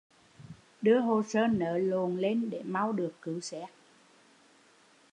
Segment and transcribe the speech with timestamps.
[0.81, 3.69] Đưa hồ sơ nớ lộn lên để mau được cứu xét